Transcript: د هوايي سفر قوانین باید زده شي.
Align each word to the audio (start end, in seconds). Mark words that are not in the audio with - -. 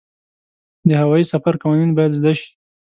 د 0.87 0.89
هوايي 1.01 1.25
سفر 1.31 1.53
قوانین 1.61 1.91
باید 1.97 2.17
زده 2.17 2.31
شي. 2.39 2.49